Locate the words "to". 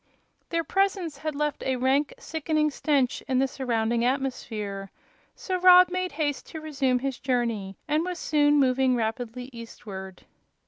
6.47-6.59